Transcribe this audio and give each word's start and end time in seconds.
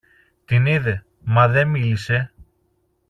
την 0.45 0.65
είδε, 0.65 1.05
μα 1.23 1.47
δε 1.47 1.65
μίλησε. 1.65 2.33